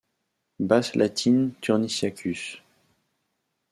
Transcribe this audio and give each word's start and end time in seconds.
Bas 0.69 0.95
latin 0.95 1.39
Turnisiacus. 1.61 2.43